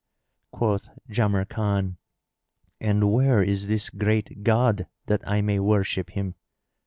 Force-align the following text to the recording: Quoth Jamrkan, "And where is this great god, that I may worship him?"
Quoth 0.49 0.89
Jamrkan, 1.11 1.97
"And 2.79 3.11
where 3.13 3.43
is 3.43 3.67
this 3.67 3.91
great 3.91 4.41
god, 4.41 4.87
that 5.05 5.21
I 5.27 5.41
may 5.41 5.59
worship 5.59 6.09
him?" 6.09 6.33